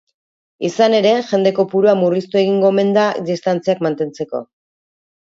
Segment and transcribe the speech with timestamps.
[0.69, 4.47] Izan ere, jende kopurua murriztu egingo omen da distantziak mantentzeko.